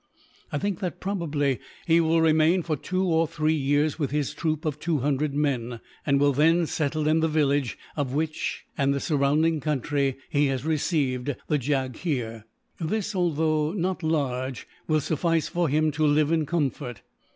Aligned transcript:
I 0.51 0.57
think 0.57 0.79
that, 0.79 0.99
probably, 0.99 1.59
he 1.85 2.01
will 2.01 2.21
remain 2.21 2.63
for 2.63 2.75
two 2.75 3.03
or 3.03 3.27
three 3.27 3.53
years 3.53 3.99
with 3.99 4.09
his 4.09 4.33
troop 4.33 4.65
of 4.65 4.79
two 4.79 5.01
hundred 5.01 5.35
men; 5.35 5.79
and 6.07 6.19
will 6.19 6.33
then 6.33 6.65
settle 6.65 7.07
in 7.07 7.19
the 7.19 7.27
village, 7.27 7.77
of 7.95 8.11
which 8.15 8.65
and 8.75 8.95
the 8.95 8.99
surrounding 8.99 9.59
country 9.59 10.17
he 10.27 10.47
has 10.47 10.65
received 10.65 11.35
the 11.49 11.59
jagheer. 11.59 12.45
This, 12.79 13.13
although 13.13 13.73
not 13.73 14.01
large, 14.01 14.67
will 14.87 15.01
suffice 15.01 15.47
for 15.47 15.69
him 15.69 15.91
to 15.91 16.03
live 16.07 16.31
in 16.31 16.47
comfort. 16.47 17.03